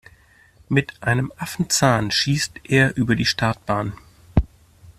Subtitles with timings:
[0.67, 3.93] Mit einem Affenzahn schießt er über die Startbahn.